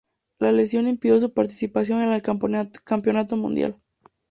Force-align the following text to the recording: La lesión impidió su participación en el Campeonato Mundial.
La 0.39 0.51
lesión 0.51 0.87
impidió 0.87 1.19
su 1.19 1.31
participación 1.31 2.01
en 2.01 2.09
el 2.11 2.23
Campeonato 2.23 3.37
Mundial. 3.37 3.77